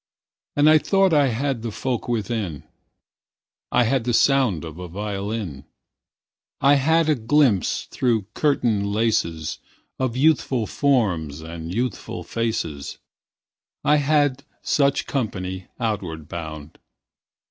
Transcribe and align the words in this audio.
And 0.55 0.67
I 0.67 0.79
thought 0.79 1.13
I 1.13 1.27
had 1.27 1.61
the 1.61 1.69
folk 1.71 2.07
within: 2.07 2.63
I 3.71 3.83
had 3.83 4.03
the 4.03 4.15
sound 4.15 4.65
of 4.65 4.79
a 4.79 4.87
violin; 4.87 5.63
I 6.59 6.73
had 6.73 7.07
a 7.07 7.13
glimpse 7.13 7.83
through 7.91 8.23
curtain 8.33 8.83
laces 8.91 9.59
Of 9.99 10.17
youthful 10.17 10.65
forms 10.65 11.41
and 11.41 11.71
youthful 11.71 12.23
faces. 12.23 12.97
I 13.83 13.97
had 13.97 14.43
such 14.63 15.05
company 15.05 15.67
outward 15.79 16.27
bound. 16.27 16.79